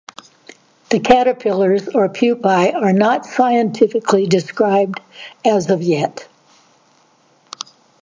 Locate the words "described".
4.25-4.99